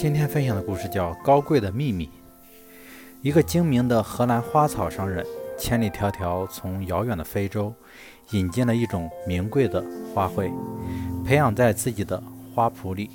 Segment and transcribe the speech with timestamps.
[0.00, 2.06] 今天分享的故事叫《高贵的秘密》。
[3.20, 5.22] 一个精明的荷兰花草商人，
[5.58, 7.70] 千里迢迢从遥远的非洲
[8.30, 9.84] 引进了一种名贵的
[10.14, 10.50] 花卉，
[11.22, 12.22] 培养在自己的
[12.54, 13.10] 花圃里，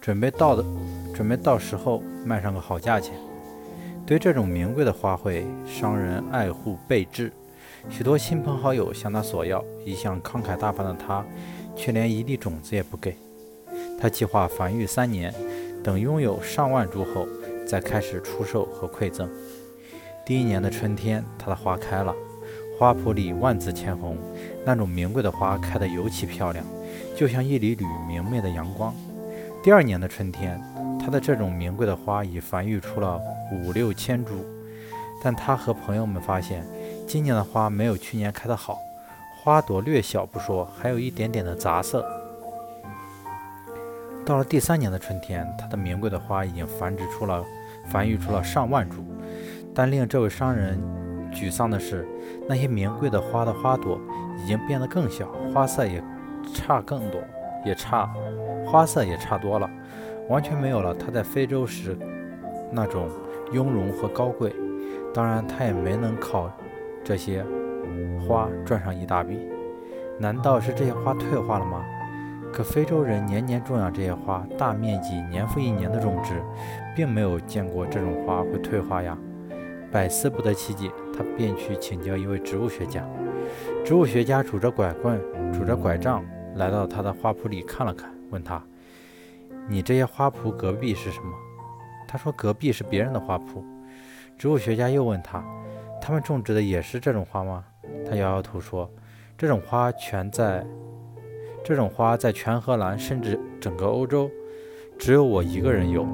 [0.00, 0.64] 准备到的
[1.12, 3.16] 准备到时候卖上个好价钱。
[4.06, 7.32] 对这种名贵的花卉，商人爱护备至，
[7.90, 11.24] 许多亲朋好友向他索要，一向慷慨大方的他，
[11.74, 13.16] 却连一粒种子也不给。
[14.00, 15.34] 他计划繁育三年。
[15.82, 17.26] 等拥有上万株后，
[17.66, 19.28] 再开始出售和馈赠。
[20.24, 22.14] 第一年的春天，它的花开了，
[22.78, 24.16] 花圃里万紫千红，
[24.64, 26.64] 那种名贵的花开得尤其漂亮，
[27.16, 28.94] 就像一缕缕明媚的阳光。
[29.62, 30.60] 第二年的春天，
[31.00, 33.20] 它的这种名贵的花已繁育出了
[33.52, 34.34] 五六千株，
[35.22, 36.64] 但他和朋友们发现，
[37.08, 38.78] 今年的花没有去年开得好，
[39.42, 42.21] 花朵略小不说，还有一点点的杂色。
[44.24, 47.44] 到了第三年的春天，他的名贵的花已经繁殖出了、
[47.88, 49.04] 繁育出了上万株。
[49.74, 50.78] 但令这位商人
[51.32, 52.06] 沮丧的是，
[52.48, 54.00] 那些名贵的花的花朵
[54.42, 56.02] 已经变得更小，花色也
[56.54, 57.20] 差更多，
[57.64, 58.08] 也差，
[58.64, 59.68] 花色也差多了，
[60.28, 61.98] 完全没有了他在非洲时
[62.70, 63.08] 那种
[63.52, 64.54] 雍容和高贵。
[65.12, 66.50] 当然，他也没能靠
[67.02, 67.44] 这些
[68.26, 69.40] 花赚上一大笔。
[70.18, 71.84] 难道是这些花退化了吗？
[72.52, 76.42] 可非洲人年年种养这些花，大面积年复一年的种植，
[76.94, 79.16] 并没有见过这种花会退化呀。
[79.90, 83.02] 百思不得其解，他便去请教一位植物学家。
[83.84, 85.18] 植物学家拄着拐棍，
[85.52, 86.24] 拄着拐杖，
[86.56, 88.62] 来到他的花圃里看了看，问他
[89.68, 91.32] ：“你这些花圃隔壁是什么？”
[92.06, 93.64] 他说：“隔壁是别人的花圃。”
[94.36, 95.42] 植物学家又问他
[96.00, 97.64] ：“他们种植的也是这种花吗？”
[98.08, 98.90] 他摇摇头说
[99.38, 100.66] ：“这种花全在。”
[101.64, 104.30] 这种花在全荷兰，甚至整个欧洲，
[104.98, 106.06] 只有我一个人有。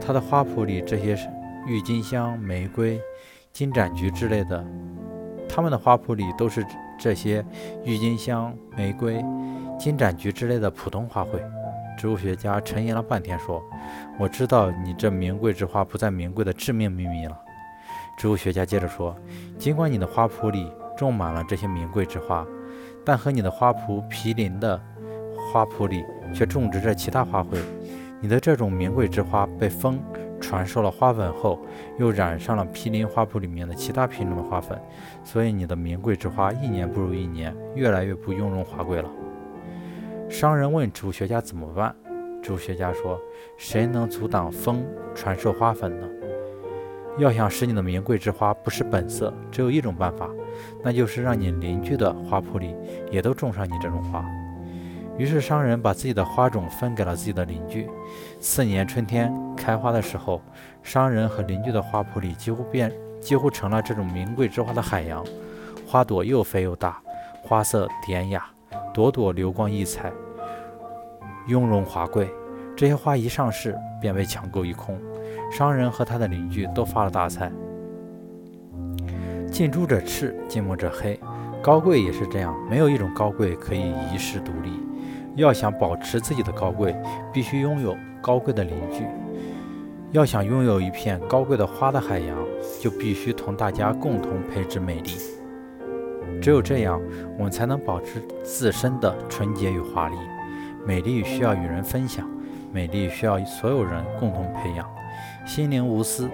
[0.00, 1.16] 他的花圃里这些
[1.66, 3.00] 郁金香、玫瑰、
[3.52, 4.64] 金盏菊之类的，
[5.48, 6.64] 他们的花圃里都是
[6.98, 7.44] 这些
[7.84, 9.24] 郁金香、玫瑰、
[9.78, 11.40] 金盏菊之类的普通花卉。
[11.98, 13.62] 植物学家沉吟了半天，说
[14.18, 17.38] ：“我知道你这名贵之花不再名贵的致命秘密了。”
[18.16, 19.14] 植物学家接着说
[19.58, 22.46] ：“尽管你的花圃里种满了这些名贵之花，
[23.04, 24.80] 但和你的花圃毗邻的。”
[25.52, 27.58] 花圃里却种植着其他花卉，
[28.20, 29.98] 你的这种名贵之花被风
[30.40, 31.58] 传授了花粉后，
[31.98, 34.80] 又染上了毗邻花圃里面的其他品种的花粉，
[35.24, 39.10] 所以你的名贵之花一年不如一年，越来越不雍容华贵了。
[40.28, 41.92] 商人问植物学家怎么办？
[42.40, 43.20] 植物学家说
[43.58, 44.84] ：“谁能阻挡风
[45.14, 46.06] 传授花粉呢？
[47.18, 50.28] 要想使你的名贵之花不失本色，只有一种办法，
[50.82, 52.74] 那就是让你邻居的花圃里
[53.10, 54.24] 也都种上你这种花。”
[55.18, 57.86] 于是商人把自己的花种分给了自己的邻居。
[58.40, 60.40] 次年春天开花的时候，
[60.82, 65.22] 商人和邻居的花圃里几乎变几乎成了这种名贵之花的海洋。
[65.86, 67.02] 花朵又肥又大，
[67.42, 68.46] 花色典雅，
[68.94, 70.10] 朵朵流光溢彩，
[71.48, 72.30] 雍容华贵。
[72.74, 74.98] 这些花一上市便被抢购一空，
[75.50, 77.50] 商人和他的邻居都发了大财。
[79.50, 81.18] 近朱者赤，近墨者黑。
[81.60, 84.70] 高贵也是这样，没有一种高贵可以一世独立。
[85.34, 86.94] 要想保持自己的高贵，
[87.32, 89.02] 必须拥有高贵的邻居；
[90.12, 92.38] 要想拥有一片高贵的花的海洋，
[92.80, 95.10] 就必须同大家共同培植美丽。
[96.40, 97.02] 只有这样，
[97.36, 100.16] 我们才能保持自身的纯洁与华丽。
[100.86, 102.26] 美丽需要与人分享，
[102.72, 104.88] 美丽需要所有人共同培养。
[105.46, 106.30] 心灵无私，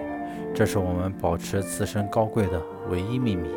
[0.53, 3.49] 这是我们保持自身高贵的唯一秘密。